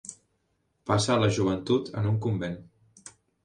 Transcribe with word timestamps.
Passar 0.93 1.19
la 1.25 1.29
joventut 1.37 1.95
en 2.03 2.11
un 2.15 2.19
convent. 2.27 2.61